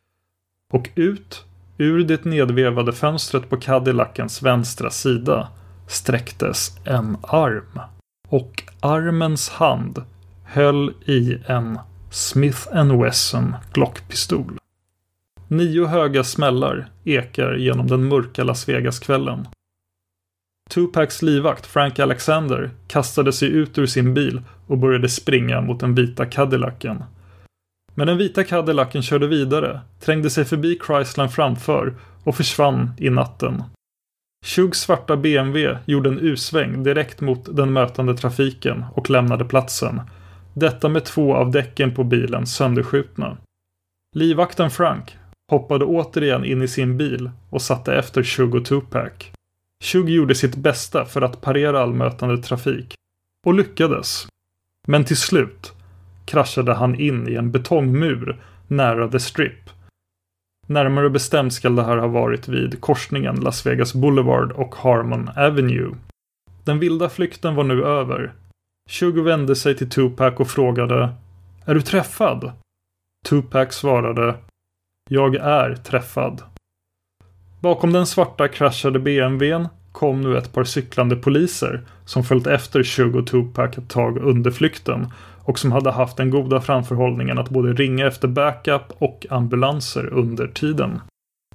och 0.73 0.89
ut 0.95 1.45
ur 1.79 2.05
det 2.05 2.25
nedvevade 2.25 2.93
fönstret 2.93 3.51
på 3.51 3.57
Cadillacens 3.57 4.43
vänstra 4.43 4.91
sida 4.91 5.49
sträcktes 5.89 6.79
en 6.85 7.17
arm. 7.23 7.81
Och 8.29 8.63
armens 8.81 9.49
hand 9.49 10.03
höll 10.45 10.95
i 11.07 11.39
en 11.47 11.79
Smith 12.11 12.93
Wesson 13.01 13.55
Glockpistol. 13.73 14.59
Nio 15.49 15.87
höga 15.87 16.25
smällar 16.25 16.91
ekar 17.05 17.55
genom 17.55 17.87
den 17.87 18.09
mörka 18.09 18.45
Las 18.45 18.69
Vegas-kvällen. 18.69 19.49
Tupacs 20.71 21.23
livvakt 21.23 21.67
Frank 21.67 21.99
Alexander 21.99 22.71
kastade 22.87 23.33
sig 23.33 23.49
ut 23.49 23.79
ur 23.79 23.87
sin 23.87 24.15
bil 24.15 24.43
och 24.67 24.79
började 24.79 25.09
springa 25.09 25.61
mot 25.61 25.81
den 25.81 25.95
vita 25.95 26.27
Cadillacen 26.27 27.05
men 27.95 28.07
den 28.07 28.19
vita 28.19 28.45
Cadillacen 28.45 29.03
körde 29.03 29.27
vidare, 29.27 29.81
trängde 30.01 30.31
sig 30.31 30.45
förbi 30.45 30.79
Chrysler 30.87 31.29
framför 31.29 31.95
och 32.25 32.37
försvann 32.37 32.91
i 32.99 33.11
natten. 33.11 33.63
Shugs 34.47 34.81
svarta 34.81 35.17
BMW 35.17 35.79
gjorde 35.87 36.09
en 36.09 36.19
U-sväng 36.19 36.83
direkt 36.83 37.21
mot 37.21 37.57
den 37.57 37.73
mötande 37.73 38.17
trafiken 38.17 38.85
och 38.95 39.11
lämnade 39.11 39.45
platsen. 39.45 40.01
Detta 40.55 40.89
med 40.89 41.05
två 41.05 41.35
av 41.35 41.51
däcken 41.51 41.95
på 41.95 42.05
bilen 42.05 42.47
sönderskjutna. 42.47 43.37
Livvakten 44.17 44.71
Frank 44.71 45.17
hoppade 45.51 45.85
återigen 45.85 46.45
in 46.45 46.63
i 46.63 46.69
sin 46.69 46.97
bil 46.97 47.31
och 47.51 47.63
satte 47.63 47.95
efter 47.95 48.23
Shug 48.23 48.55
och 48.55 48.65
Tupac. 48.65 49.33
Shug 49.85 50.11
gjorde 50.11 50.35
sitt 50.35 50.57
bästa 50.57 51.05
för 51.05 51.23
att 51.23 51.41
parera 51.41 51.83
all 51.83 51.95
mötande 51.95 52.43
trafik 52.43 52.95
och 53.47 53.55
lyckades. 53.55 54.27
Men 54.87 55.05
till 55.05 55.17
slut 55.17 55.73
kraschade 56.25 56.75
han 56.75 56.95
in 57.01 57.29
i 57.29 57.35
en 57.35 57.51
betongmur 57.51 58.43
nära 58.69 59.09
The 59.09 59.21
Strip. 59.21 59.71
Närmare 60.67 61.11
bestämt 61.11 61.53
skall 61.53 61.77
det 61.77 61.85
här 61.85 61.97
ha 61.97 62.07
varit 62.07 62.49
vid 62.49 62.81
korsningen 62.81 63.37
Las 63.37 63.67
Vegas 63.67 63.95
Boulevard 63.95 64.53
och 64.53 64.75
Harmon 64.75 65.31
Avenue. 65.37 65.95
Den 66.65 66.79
vilda 66.79 67.09
flykten 67.09 67.55
var 67.55 67.65
nu 67.65 67.85
över. 67.85 68.33
Shug 68.91 69.19
vände 69.19 69.57
sig 69.57 69.77
till 69.77 69.91
Tupac 69.91 70.35
och 70.37 70.49
frågade 70.49 71.15
Är 71.65 71.75
du 71.75 71.83
träffad? 71.83 72.53
Tupac 73.29 73.75
svarade 73.75 74.35
Jag 75.11 75.35
är 75.35 75.75
träffad. 75.75 76.43
Bakom 77.65 77.93
den 77.93 78.07
svarta 78.07 78.49
kraschade 78.49 78.99
BMWn 78.99 79.69
kom 79.93 80.21
nu 80.21 80.39
ett 80.39 80.53
par 80.53 80.65
cyklande 80.65 81.17
poliser 81.17 81.81
som 82.05 82.25
följt 82.25 82.47
efter 82.47 82.83
Shug 82.83 83.17
och 83.17 83.27
Tupac 83.27 83.79
ett 83.79 83.89
tag 83.89 84.19
under 84.19 84.51
flykten 84.51 85.07
och 85.45 85.59
som 85.59 85.73
hade 85.73 85.91
haft 85.91 86.17
den 86.17 86.31
goda 86.31 86.61
framförhållningen 86.61 87.39
att 87.39 87.49
både 87.49 87.73
ringa 87.73 88.07
efter 88.07 88.29
backup 88.29 88.83
och 88.99 89.27
ambulanser 89.31 90.07
under 90.07 90.47
tiden. 90.47 91.01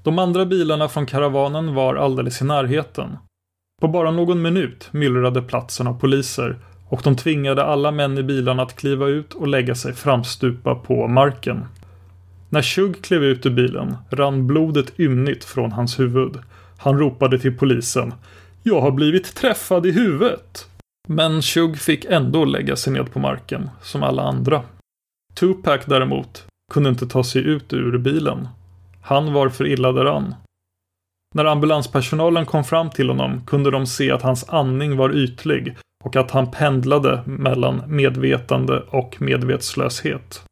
De 0.04 0.20
andra 0.20 0.46
bilarna 0.46 0.88
från 0.88 1.06
karavanen 1.06 1.75
var 1.75 1.96
alldeles 1.96 2.42
i 2.42 2.46
närheten. 2.46 3.18
På 3.82 3.88
bara 3.88 4.12
någon 4.12 4.42
minut 4.42 4.89
myllrade 4.92 5.42
platsen 5.42 5.88
av 5.88 6.00
poliser 6.00 6.56
och 6.88 7.01
de 7.04 7.16
tvingade 7.16 7.63
alla 7.63 7.92
män 7.92 8.18
i 8.18 8.24
bilarna 8.24 8.63
att 8.63 8.75
kliva 8.75 9.08
ut 9.08 9.34
och 9.34 9.48
lägga 9.48 9.75
sig 9.75 9.94
framstupa 9.94 10.75
på 10.75 11.08
marken. 11.08 11.66
När 12.50 12.62
Shug 12.62 13.01
klev 13.01 13.24
ut 13.24 13.46
ur 13.46 13.50
bilen 13.50 13.98
rann 14.10 14.48
blodet 14.48 15.00
ymnigt 15.00 15.46
från 15.46 15.72
hans 15.72 16.00
huvud. 16.00 16.38
Han 16.77 17.00
ropade 17.00 17.39
till 17.39 17.58
polisen. 17.58 18.13
Jag 18.63 18.82
har 18.82 18.91
blivit 18.91 19.36
träffad 19.36 19.86
i 19.86 19.91
huvudet. 19.91 20.70
Men 21.08 21.41
Shug 21.41 21.77
fick 21.77 22.06
ändå 22.06 22.46
lägga 22.46 22.75
sig 22.75 22.94
ned 22.94 23.12
på 23.12 23.20
marken, 23.20 23.70
som 23.82 24.03
alla 24.03 24.22
andra. 24.22 24.63
Tupac 25.34 25.82
däremot 25.86 26.46
kunde 26.72 26.89
inte 26.89 27.08
ta 27.08 27.24
sig 27.24 27.41
ut 27.41 27.74
ur 27.74 27.98
bilen. 27.98 28.48
Han 29.01 29.34
var 29.34 29.50
för 29.50 29.68
illa 29.68 29.91
däran. 29.91 30.36
När 31.36 31.46
ambulanspersonalen 31.46 32.46
kom 32.46 32.63
fram 32.63 32.89
till 32.89 33.10
honom 33.10 33.46
kunde 33.46 33.72
de 33.72 33.86
se 33.86 34.12
att 34.12 34.22
hans 34.22 34.50
andning 34.50 34.98
var 34.98 35.15
ytlig 35.15 35.77
och 36.03 36.15
att 36.15 36.32
han 36.32 36.51
pendlade 36.51 37.24
mellan 37.25 37.82
medvetande 37.88 38.84
och 38.89 39.22
medvetslöshet. 39.22 40.44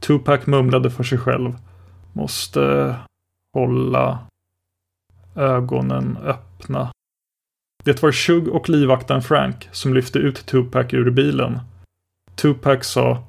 Tupac 0.00 0.46
mumlade 0.46 0.90
för 0.90 1.04
sig 1.04 1.18
själv. 1.18 1.52
Måste 2.12 2.96
hålla 3.52 4.18
ögonen 5.34 6.18
öppna. 6.24 6.90
Det 7.84 8.02
var 8.02 8.12
Shug 8.12 8.48
och 8.48 8.68
livvakten 8.68 9.22
Frank 9.22 9.68
som 9.72 9.94
lyfte 9.94 10.18
ut 10.18 10.46
Tupac 10.46 10.86
ur 10.90 11.10
bilen. 11.10 11.60
Tupac 12.34 12.86
sa 12.86 13.24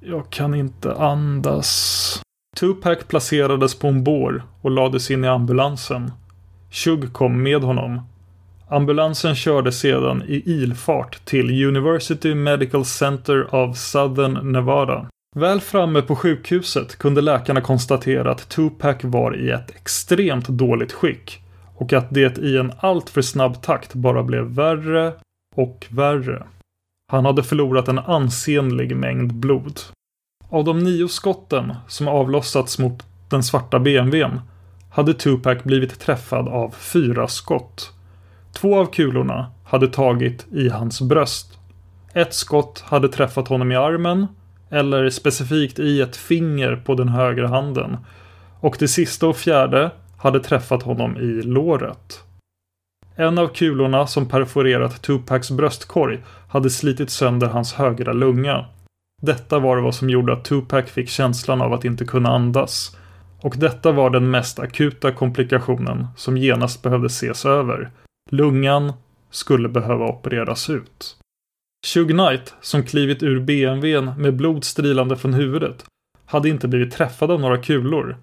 Jag 0.00 0.30
kan 0.30 0.54
inte 0.54 0.94
andas. 0.94 2.22
Tupac 2.56 2.98
placerades 3.08 3.78
på 3.78 3.88
en 3.88 4.04
bår 4.04 4.42
och 4.60 4.70
lades 4.70 5.10
in 5.10 5.24
i 5.24 5.28
ambulansen. 5.28 6.12
Shug 6.70 7.12
kom 7.12 7.42
med 7.42 7.62
honom. 7.62 8.00
Ambulansen 8.68 9.34
körde 9.34 9.72
sedan 9.72 10.22
i 10.22 10.42
ilfart 10.50 11.24
till 11.24 11.64
University 11.66 12.34
Medical 12.34 12.84
Center 12.84 13.54
of 13.54 13.76
Southern 13.76 14.52
Nevada. 14.52 15.06
Väl 15.36 15.60
framme 15.60 16.02
på 16.02 16.16
sjukhuset 16.16 16.98
kunde 16.98 17.20
läkarna 17.20 17.60
konstatera 17.60 18.30
att 18.30 18.48
Tupac 18.48 18.96
var 19.02 19.36
i 19.36 19.50
ett 19.50 19.70
extremt 19.70 20.48
dåligt 20.48 20.92
skick 20.92 21.42
och 21.76 21.92
att 21.92 22.10
det 22.10 22.38
i 22.38 22.56
en 22.56 22.72
alltför 22.78 23.22
snabb 23.22 23.62
takt 23.62 23.94
bara 23.94 24.22
blev 24.22 24.44
värre 24.44 25.12
och 25.56 25.86
värre. 25.90 26.42
Han 27.12 27.24
hade 27.24 27.42
förlorat 27.42 27.88
en 27.88 27.98
ansenlig 27.98 28.96
mängd 28.96 29.34
blod. 29.34 29.80
Av 30.48 30.64
de 30.64 30.78
nio 30.78 31.08
skotten 31.08 31.74
som 31.88 32.08
avlossats 32.08 32.78
mot 32.78 33.06
den 33.28 33.42
svarta 33.42 33.78
BMWn 33.78 34.40
hade 34.90 35.14
Tupac 35.14 35.64
blivit 35.64 36.00
träffad 36.00 36.48
av 36.48 36.70
fyra 36.70 37.28
skott. 37.28 37.92
Två 38.52 38.80
av 38.80 38.86
kulorna 38.86 39.52
hade 39.64 39.88
tagit 39.88 40.46
i 40.52 40.68
hans 40.68 41.00
bröst. 41.00 41.58
Ett 42.14 42.34
skott 42.34 42.84
hade 42.86 43.08
träffat 43.08 43.48
honom 43.48 43.72
i 43.72 43.76
armen 43.76 44.26
eller 44.72 45.10
specifikt 45.10 45.78
i 45.78 46.00
ett 46.00 46.16
finger 46.16 46.76
på 46.76 46.94
den 46.94 47.08
högra 47.08 47.48
handen. 47.48 47.96
Och 48.60 48.76
det 48.78 48.88
sista 48.88 49.26
och 49.26 49.36
fjärde 49.36 49.90
hade 50.18 50.40
träffat 50.40 50.82
honom 50.82 51.16
i 51.16 51.42
låret. 51.42 52.20
En 53.16 53.38
av 53.38 53.48
kulorna 53.48 54.06
som 54.06 54.28
perforerat 54.28 55.02
Tupacs 55.02 55.50
bröstkorg 55.50 56.22
hade 56.48 56.70
slitit 56.70 57.10
sönder 57.10 57.46
hans 57.46 57.72
högra 57.72 58.12
lunga. 58.12 58.64
Detta 59.22 59.58
var 59.58 59.78
vad 59.78 59.94
som 59.94 60.10
gjorde 60.10 60.32
att 60.32 60.44
Tupac 60.44 60.90
fick 60.90 61.08
känslan 61.08 61.62
av 61.62 61.72
att 61.72 61.84
inte 61.84 62.04
kunna 62.04 62.28
andas. 62.28 62.96
Och 63.40 63.54
detta 63.58 63.92
var 63.92 64.10
den 64.10 64.30
mest 64.30 64.58
akuta 64.58 65.12
komplikationen 65.12 66.06
som 66.16 66.36
genast 66.36 66.82
behövde 66.82 67.06
ses 67.06 67.46
över. 67.46 67.90
Lungan 68.30 68.92
skulle 69.30 69.68
behöva 69.68 70.06
opereras 70.06 70.70
ut. 70.70 71.16
Shug 71.86 72.08
Knight, 72.10 72.54
som 72.60 72.82
klivit 72.82 73.22
ur 73.22 73.40
BMWn 73.40 74.12
med 74.18 74.36
blod 74.36 74.64
strilande 74.64 75.16
från 75.16 75.34
huvudet, 75.34 75.84
hade 76.26 76.48
inte 76.48 76.68
blivit 76.68 76.92
träffad 76.92 77.30
av 77.30 77.40
några 77.40 77.58
kulor. 77.58 78.16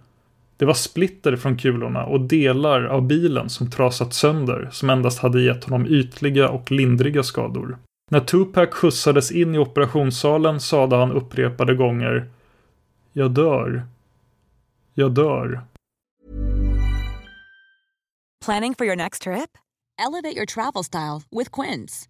Det 0.57 0.65
var 0.65 0.73
splitter 0.73 1.35
från 1.35 1.57
kulorna 1.57 2.05
och 2.05 2.21
delar 2.21 2.83
av 2.83 3.07
bilen 3.07 3.49
som 3.49 3.71
trasat 3.71 4.13
sönder 4.13 4.69
som 4.71 4.89
endast 4.89 5.19
hade 5.19 5.41
gett 5.41 5.63
honom 5.63 5.85
ytliga 5.87 6.49
och 6.49 6.71
lindriga 6.71 7.23
skador. 7.23 7.77
När 8.11 8.19
Tupac 8.19 8.69
skjutsades 8.71 9.31
in 9.31 9.55
i 9.55 9.57
operationssalen 9.57 10.59
sade 10.59 10.95
han 10.95 11.11
upprepade 11.11 11.75
gånger 11.75 12.29
Jag 13.13 13.31
dör. 13.31 13.83
Jag 14.93 15.11
dör. 15.11 15.61
Planning 18.45 18.75
for 18.75 18.87
your 18.87 18.95
next 18.95 19.21
trip? 19.21 19.49
Elevate 20.07 20.35
your 20.35 20.45
travel 20.45 20.83
style 20.83 21.21
with 21.31 21.61
Quince. 21.61 22.09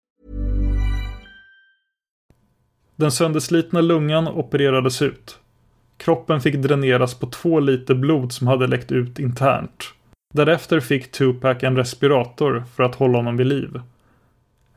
Den 3.01 3.11
sönderslitna 3.11 3.81
lungan 3.81 4.27
opererades 4.27 5.01
ut. 5.01 5.39
Kroppen 5.97 6.41
fick 6.41 6.55
dräneras 6.55 7.13
på 7.13 7.27
två 7.27 7.59
liter 7.59 7.95
blod 7.95 8.31
som 8.31 8.47
hade 8.47 8.67
läckt 8.67 8.91
ut 8.91 9.19
internt. 9.19 9.93
Därefter 10.33 10.79
fick 10.79 11.11
Tupac 11.11 11.57
en 11.63 11.77
respirator 11.77 12.63
för 12.75 12.83
att 12.83 12.95
hålla 12.95 13.17
honom 13.17 13.37
vid 13.37 13.47
liv. 13.47 13.81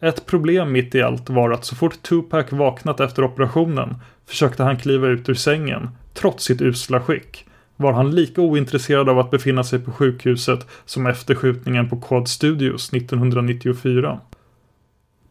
Ett 0.01 0.27
problem 0.27 0.73
mitt 0.73 0.95
i 0.95 1.03
allt 1.03 1.31
var 1.31 1.51
att 1.51 1.65
så 1.65 1.77
fort 1.77 2.03
Tupac 2.03 2.47
vaknat 2.53 3.01
efter 3.01 3.25
operationen 3.25 3.95
försökte 4.27 4.63
han 4.63 4.77
kliva 4.77 5.07
ut 5.07 5.29
ur 5.29 5.35
sängen, 5.35 5.89
trots 6.15 6.45
sitt 6.45 6.61
usla 6.61 7.01
skick. 7.01 7.47
Var 7.77 7.93
han 7.93 8.15
lika 8.15 8.41
ointresserad 8.41 9.09
av 9.09 9.19
att 9.19 9.31
befinna 9.31 9.65
sig 9.65 9.79
på 9.79 9.93
sjukhuset 9.93 10.67
som 10.85 11.07
efter 11.07 11.35
skjutningen 11.35 11.89
på 11.89 12.01
Quad 12.01 12.29
Studios 12.29 12.93
1994. 12.93 14.21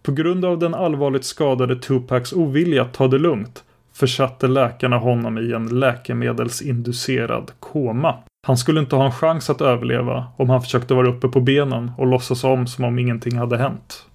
På 0.03 0.11
grund 0.11 0.45
av 0.45 0.59
den 0.59 0.73
allvarligt 0.73 1.25
skadade 1.25 1.75
Tupacs 1.75 2.33
ovilja 2.33 2.81
att 2.81 2.93
ta 2.93 3.07
det 3.07 3.19
lugnt 3.19 3.63
försatte 3.93 4.47
läkarna 4.47 4.97
honom 4.97 5.37
i 5.37 5.53
en 5.53 5.79
läkemedelsinducerad 5.79 7.51
koma. 7.59 8.17
Han 8.47 8.57
skulle 8.57 8.79
inte 8.79 8.95
ha 8.95 9.05
en 9.05 9.11
chans 9.11 9.49
att 9.49 9.61
överleva 9.61 10.27
om 10.37 10.49
han 10.49 10.61
försökte 10.61 10.93
vara 10.93 11.09
uppe 11.09 11.27
på 11.27 11.41
benen 11.41 11.91
och 11.97 12.07
låtsas 12.07 12.43
om 12.43 12.67
som 12.67 12.85
om 12.85 12.99
ingenting 12.99 13.37
hade 13.37 13.57
hänt. 13.57 14.05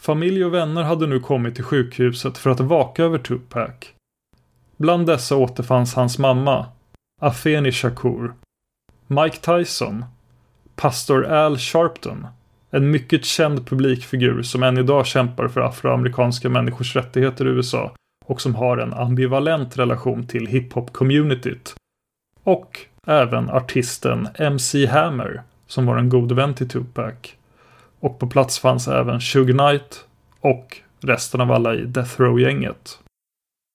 Familj 0.00 0.44
och 0.44 0.54
vänner 0.54 0.82
hade 0.82 1.06
nu 1.06 1.20
kommit 1.20 1.54
till 1.54 1.64
sjukhuset 1.64 2.38
för 2.38 2.50
att 2.50 2.60
vaka 2.60 3.04
över 3.04 3.18
Tupac. 3.18 3.70
Bland 4.76 5.06
dessa 5.06 5.36
återfanns 5.36 5.94
hans 5.94 6.18
mamma, 6.18 6.66
Afeni 7.20 7.72
Shakur, 7.72 8.32
Mike 9.06 9.36
Tyson, 9.36 10.04
pastor 10.76 11.24
Al 11.24 11.58
Sharpton, 11.58 12.26
en 12.74 12.90
mycket 12.90 13.24
känd 13.24 13.66
publikfigur 13.66 14.42
som 14.42 14.62
än 14.62 14.78
idag 14.78 15.06
kämpar 15.06 15.48
för 15.48 15.60
afroamerikanska 15.60 16.48
människors 16.48 16.96
rättigheter 16.96 17.46
i 17.46 17.48
USA 17.48 17.94
och 18.26 18.40
som 18.40 18.54
har 18.54 18.78
en 18.78 18.94
ambivalent 18.94 19.78
relation 19.78 20.26
till 20.26 20.46
hiphop-communityt. 20.46 21.74
Och 22.44 22.80
även 23.06 23.50
artisten 23.50 24.28
MC 24.34 24.86
Hammer 24.86 25.42
som 25.66 25.86
var 25.86 25.96
en 25.96 26.08
god 26.08 26.32
vän 26.32 26.54
till 26.54 26.68
Tupac. 26.68 27.14
Och 28.00 28.18
på 28.18 28.26
plats 28.26 28.58
fanns 28.58 28.88
även 28.88 29.20
Suge 29.20 29.52
Knight 29.52 30.04
och 30.40 30.78
resten 31.00 31.40
av 31.40 31.52
alla 31.52 31.74
i 31.74 31.84
Death 31.84 32.20
Row-gänget. 32.20 32.98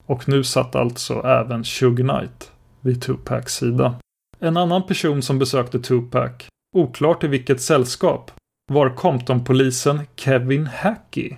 Och 0.05 0.29
nu 0.29 0.43
satt 0.43 0.75
alltså 0.75 1.21
även 1.25 1.65
Suge 1.65 2.01
Knight 2.01 2.51
vid 2.81 3.01
Tupacs 3.01 3.55
sida. 3.55 3.95
En 4.39 4.57
annan 4.57 4.83
person 4.87 5.21
som 5.21 5.39
besökte 5.39 5.79
Tupac, 5.79 6.31
oklart 6.75 7.23
i 7.23 7.27
vilket 7.27 7.61
sällskap, 7.61 8.31
var 8.69 8.89
Compton-polisen 8.89 10.01
Kevin 10.15 10.67
Hackey. 10.67 11.35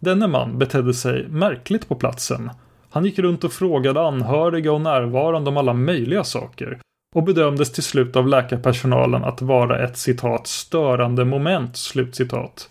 Denne 0.00 0.26
man 0.26 0.58
betedde 0.58 0.94
sig 0.94 1.28
märkligt 1.28 1.88
på 1.88 1.94
platsen. 1.94 2.50
Han 2.90 3.04
gick 3.04 3.18
runt 3.18 3.44
och 3.44 3.52
frågade 3.52 4.06
anhöriga 4.06 4.72
och 4.72 4.80
närvarande 4.80 5.50
om 5.50 5.56
alla 5.56 5.72
möjliga 5.72 6.24
saker 6.24 6.78
och 7.14 7.22
bedömdes 7.22 7.72
till 7.72 7.82
slut 7.82 8.16
av 8.16 8.28
läkarpersonalen 8.28 9.24
att 9.24 9.42
vara 9.42 9.84
ett 9.84 9.96
citat 9.96 10.46
störande 10.46 11.24
moment 11.24 11.76
slutcitat. 11.76 12.68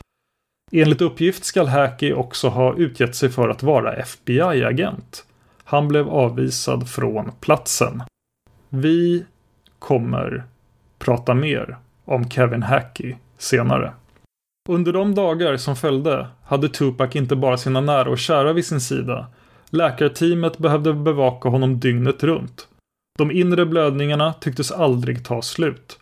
Enligt 0.72 1.02
uppgift 1.02 1.46
skall 1.46 1.68
Hackey 1.68 2.14
också 2.14 2.50
ha 2.50 2.76
utgett 2.76 3.16
sig 3.16 3.30
för 3.30 3.50
att 3.50 3.64
vara 3.64 3.94
FBI-agent. 3.94 5.26
Han 5.64 5.88
blev 5.88 6.10
avvisad 6.10 6.90
från 6.90 7.32
platsen. 7.40 8.04
Vi 8.70 9.26
kommer 9.80 10.44
prata 11.00 11.34
mer 11.34 11.78
om 12.06 12.30
Kevin 12.30 12.64
Hackey 12.64 13.16
senare. 13.38 13.94
Under 14.70 14.94
de 14.94 15.16
dagar 15.16 15.58
som 15.58 15.76
följde 15.76 16.28
hade 16.44 16.70
Tupac 16.70 17.16
inte 17.16 17.36
bara 17.36 17.58
sina 17.58 17.82
nära 17.82 18.10
och 18.10 18.18
kära 18.18 18.54
vid 18.54 18.66
sin 18.66 18.82
sida. 18.82 19.28
Läkarteamet 19.70 20.58
behövde 20.58 20.94
bevaka 20.94 21.50
honom 21.50 21.80
dygnet 21.80 22.24
runt. 22.24 22.68
De 23.18 23.32
inre 23.32 23.66
blödningarna 23.66 24.34
tycktes 24.34 24.72
aldrig 24.72 25.26
ta 25.26 25.42
slut. 25.42 26.00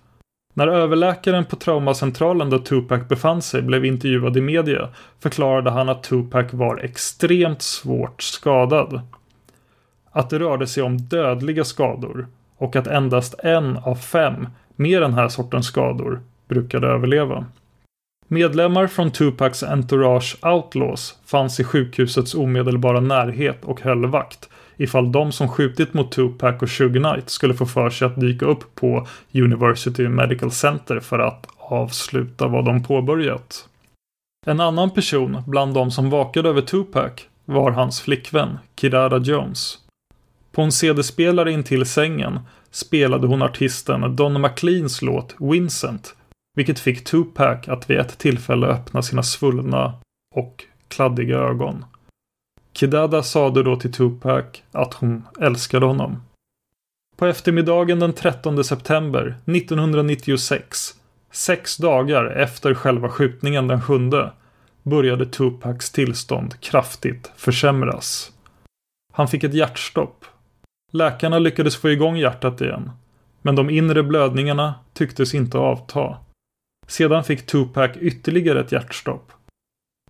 När 0.54 0.68
överläkaren 0.68 1.46
på 1.46 1.56
traumacentralen 1.56 2.50
där 2.50 2.60
Tupac 2.60 3.08
befann 3.08 3.42
sig 3.42 3.62
blev 3.62 3.86
intervjuad 3.86 4.38
i 4.38 4.42
media 4.42 4.90
förklarade 5.20 5.72
han 5.72 5.90
att 5.90 6.04
Tupac 6.04 6.54
var 6.54 6.78
extremt 6.78 7.62
svårt 7.62 8.22
skadad. 8.22 9.02
Att 10.12 10.30
det 10.30 10.40
rörde 10.40 10.68
sig 10.68 10.84
om 10.84 10.98
dödliga 10.98 11.64
skador 11.64 12.28
och 12.58 12.76
att 12.76 12.88
endast 12.88 13.36
en 13.40 13.78
av 13.78 13.96
fem 13.96 14.48
med 14.76 15.02
den 15.02 15.14
här 15.14 15.30
sortens 15.30 15.66
skador 15.66 16.22
brukade 16.54 16.88
överleva. 16.88 17.46
Medlemmar 18.28 18.88
från 18.88 19.12
Tupacs 19.12 19.64
entourage 19.64 20.38
Outlaws 20.42 21.18
fanns 21.26 21.60
i 21.60 21.64
sjukhusets 21.64 22.36
omedelbara 22.36 23.00
närhet 23.00 23.66
och 23.66 23.82
höll 23.82 24.06
vakt 24.06 24.50
ifall 24.78 25.12
de 25.12 25.32
som 25.32 25.48
skjutit 25.48 25.94
mot 25.94 26.12
Tupac 26.12 26.62
och 26.62 26.70
Suge 26.70 27.00
Knight 27.00 27.30
skulle 27.30 27.54
få 27.54 27.66
för 27.66 27.90
sig 27.90 28.06
att 28.06 28.20
dyka 28.20 28.46
upp 28.46 28.76
på 28.76 29.08
University 29.34 30.08
Medical 30.08 30.52
Center 30.52 31.00
för 31.00 31.20
att 31.20 31.48
avsluta 31.58 32.48
vad 32.48 32.66
de 32.66 32.84
påbörjat. 32.84 33.68
En 34.46 34.60
annan 34.60 34.90
person 34.90 35.44
bland 35.48 35.74
de 35.74 35.92
som 35.92 36.10
vakade 36.10 36.50
över 36.50 36.62
Tupac 36.62 37.12
var 37.46 37.72
hans 37.72 38.02
flickvän 38.02 38.58
Kirara 38.76 39.18
Jones. 39.18 39.78
På 40.52 40.62
en 40.62 40.72
CD-spelare 40.72 41.52
intill 41.52 41.86
sängen 41.86 42.40
spelade 42.72 43.28
hon 43.28 43.42
artisten 43.42 44.16
Don 44.16 44.42
McLeans 44.42 45.02
låt 45.02 45.36
Vincent, 45.40 46.16
vilket 46.54 46.80
fick 46.80 47.04
Tupac 47.04 47.68
att 47.68 47.90
vid 47.90 48.00
ett 48.00 48.18
tillfälle 48.18 48.68
öppna 48.68 49.02
sina 49.02 49.24
svullna 49.24 49.94
och 50.36 50.64
kladdiga 50.88 51.38
ögon. 51.38 51.86
Kidada 52.74 53.24
sade 53.24 53.64
då 53.64 53.76
till 53.76 53.94
Tupac 53.94 54.46
att 54.72 54.94
hon 54.94 55.28
älskade 55.42 55.86
honom. 55.86 56.22
På 57.16 57.26
eftermiddagen 57.26 58.00
den 58.00 58.14
13 58.14 58.64
september 58.64 59.36
1996, 59.46 60.96
sex 61.32 61.78
dagar 61.78 62.26
efter 62.26 62.74
själva 62.74 63.10
skjutningen 63.10 63.68
den 63.68 63.82
7, 63.82 63.94
började 64.84 65.26
Tupacs 65.26 65.92
tillstånd 65.92 66.60
kraftigt 66.60 67.32
försämras. 67.36 68.32
Han 69.14 69.28
fick 69.28 69.44
ett 69.44 69.54
hjärtstopp. 69.54 70.26
Läkarna 70.92 71.40
lyckades 71.40 71.76
få 71.76 71.90
igång 71.90 72.18
hjärtat 72.18 72.62
igen. 72.62 72.92
Men 73.42 73.56
de 73.56 73.70
inre 73.70 74.04
blödningarna 74.04 74.74
tycktes 74.94 75.34
inte 75.34 75.58
avta. 75.58 76.18
Sedan 76.88 77.24
fick 77.24 77.46
Tupac 77.46 77.92
ytterligare 78.00 78.60
ett 78.60 78.72
hjärtstopp. 78.72 79.32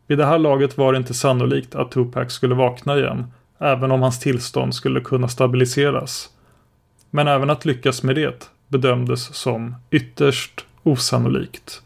Vid 0.08 0.18
det 0.18 0.26
här 0.26 0.40
laget 0.40 0.78
var 0.78 0.92
det 0.94 0.98
inte 0.98 1.14
sannolikt 1.14 1.76
att 1.76 1.92
Tupac 1.92 2.34
skulle 2.34 2.56
vakna 2.56 2.98
igen, 2.98 3.26
även 3.58 3.92
om 3.92 4.02
hans 4.02 4.20
tillstånd 4.20 4.76
skulle 4.76 5.02
kunna 5.02 5.28
stabiliseras. 5.28 6.30
Men 7.10 7.28
även 7.28 7.50
att 7.50 7.66
lyckas 7.66 8.04
med 8.04 8.16
det 8.16 8.50
bedömdes 8.68 9.36
som 9.36 9.76
ytterst 9.92 10.66
osannolikt. 10.84 11.82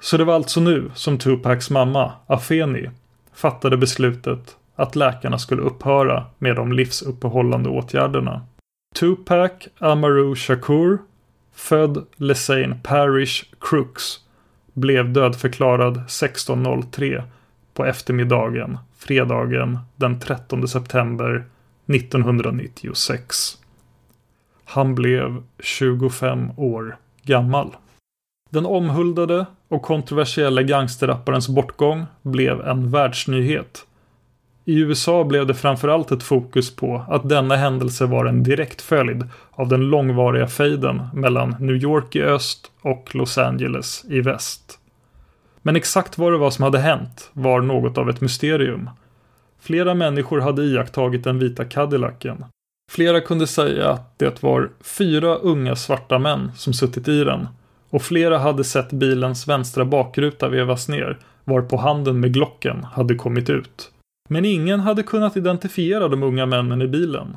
Så 0.00 0.16
det 0.16 0.24
var 0.24 0.34
alltså 0.34 0.60
nu 0.60 0.90
som 0.94 1.18
Tupacs 1.18 1.70
mamma, 1.70 2.12
Afeni, 2.26 2.90
fattade 3.34 3.76
beslutet 3.76 4.56
att 4.76 4.96
läkarna 4.96 5.38
skulle 5.38 5.62
upphöra 5.62 6.26
med 6.38 6.56
de 6.56 6.72
livsuppehållande 6.72 7.68
åtgärderna. 7.68 8.42
Tupac 8.94 9.52
Amaru 9.78 10.34
Shakur, 10.34 10.98
född 11.54 12.06
Lesane 12.16 12.78
Parish 12.82 13.44
Crooks, 13.60 14.20
blev 14.72 15.12
dödförklarad 15.12 15.96
16.03 15.96 17.22
på 17.74 17.84
eftermiddagen 17.84 18.78
fredagen 19.04 19.78
den 19.96 20.20
13 20.20 20.68
september 20.68 21.44
1996. 21.86 23.58
Han 24.64 24.94
blev 24.94 25.42
25 25.58 26.50
år 26.56 26.96
gammal. 27.22 27.76
Den 28.50 28.66
omhuldade 28.66 29.46
och 29.68 29.82
kontroversiella 29.82 30.62
gangsterrapparens 30.62 31.48
bortgång 31.48 32.04
blev 32.22 32.60
en 32.60 32.90
världsnyhet. 32.90 33.86
I 34.66 34.78
USA 34.78 35.24
blev 35.24 35.46
det 35.46 35.54
framförallt 35.54 36.12
ett 36.12 36.22
fokus 36.22 36.76
på 36.76 37.04
att 37.08 37.28
denna 37.28 37.56
händelse 37.56 38.06
var 38.06 38.26
en 38.26 38.42
direkt 38.42 38.82
följd 38.82 39.28
av 39.50 39.68
den 39.68 39.80
långvariga 39.80 40.46
fejden 40.46 41.02
mellan 41.14 41.56
New 41.60 41.76
York 41.76 42.16
i 42.16 42.22
öst 42.22 42.70
och 42.82 43.14
Los 43.14 43.38
Angeles 43.38 44.04
i 44.08 44.20
väst. 44.20 44.78
Men 45.62 45.76
exakt 45.76 46.18
vad 46.18 46.32
det 46.32 46.38
var 46.38 46.50
som 46.50 46.62
hade 46.62 46.78
hänt 46.78 47.30
var 47.32 47.60
något 47.60 47.98
av 47.98 48.10
ett 48.10 48.20
mysterium. 48.20 48.90
Flera 49.60 49.94
människor 49.94 50.40
hade 50.40 50.62
iakttagit 50.62 51.24
den 51.24 51.38
vita 51.38 51.64
Cadillacen. 51.64 52.44
Flera 52.90 53.20
kunde 53.20 53.46
säga 53.46 53.90
att 53.90 54.18
det 54.18 54.42
var 54.42 54.70
fyra 54.80 55.34
unga 55.34 55.76
svarta 55.76 56.18
män 56.18 56.52
som 56.56 56.72
suttit 56.72 57.08
i 57.08 57.24
den. 57.24 57.48
Och 57.90 58.02
flera 58.02 58.38
hade 58.38 58.64
sett 58.64 58.92
bilens 58.92 59.48
vänstra 59.48 59.84
bakruta 59.84 60.48
vevas 60.48 60.88
ner, 60.88 61.18
varpå 61.44 61.76
handen 61.76 62.20
med 62.20 62.32
Glocken 62.32 62.84
hade 62.84 63.14
kommit 63.14 63.50
ut. 63.50 63.90
Men 64.28 64.44
ingen 64.44 64.80
hade 64.80 65.02
kunnat 65.02 65.36
identifiera 65.36 66.08
de 66.08 66.22
unga 66.22 66.46
männen 66.46 66.82
i 66.82 66.88
bilen. 66.88 67.36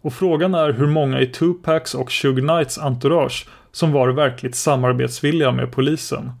Och 0.00 0.12
frågan 0.12 0.54
är 0.54 0.72
hur 0.72 0.86
många 0.86 1.20
i 1.20 1.26
Tupacs 1.26 1.94
och 1.94 2.12
Suge 2.12 2.40
Knights 2.40 2.78
entourage 2.78 3.48
som 3.72 3.92
var 3.92 4.08
verkligt 4.08 4.54
samarbetsvilliga 4.54 5.52
med 5.52 5.72
polisen. 5.72 6.32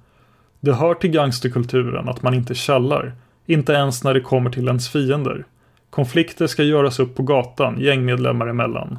Det 0.60 0.72
hör 0.72 0.94
till 0.94 1.10
gangsterkulturen 1.10 2.08
att 2.08 2.22
man 2.22 2.34
inte 2.34 2.54
kallar, 2.54 3.12
inte 3.46 3.72
ens 3.72 4.04
när 4.04 4.14
det 4.14 4.20
kommer 4.20 4.50
till 4.50 4.66
ens 4.66 4.88
fiender. 4.88 5.44
Konflikter 5.90 6.46
ska 6.46 6.62
göras 6.62 6.98
upp 6.98 7.14
på 7.14 7.22
gatan, 7.22 7.80
gängmedlemmar 7.80 8.46
emellan. 8.46 8.98